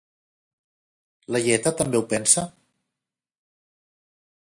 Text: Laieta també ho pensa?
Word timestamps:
Laieta 1.35 1.75
també 1.83 2.01
ho 2.01 2.03
pensa? 2.17 2.49